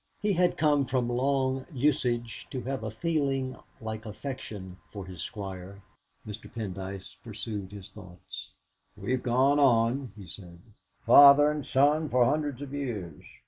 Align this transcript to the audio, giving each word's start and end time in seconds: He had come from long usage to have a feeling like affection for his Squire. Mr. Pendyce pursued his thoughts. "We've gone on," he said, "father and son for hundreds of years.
He 0.19 0.33
had 0.33 0.57
come 0.57 0.87
from 0.87 1.07
long 1.07 1.67
usage 1.71 2.47
to 2.49 2.63
have 2.63 2.83
a 2.83 2.89
feeling 2.89 3.55
like 3.79 4.03
affection 4.07 4.77
for 4.91 5.05
his 5.05 5.21
Squire. 5.21 5.83
Mr. 6.27 6.51
Pendyce 6.51 7.17
pursued 7.23 7.71
his 7.71 7.91
thoughts. 7.91 8.49
"We've 8.97 9.21
gone 9.21 9.59
on," 9.59 10.11
he 10.15 10.25
said, 10.25 10.57
"father 11.05 11.51
and 11.51 11.63
son 11.63 12.09
for 12.09 12.25
hundreds 12.25 12.63
of 12.63 12.73
years. 12.73 13.23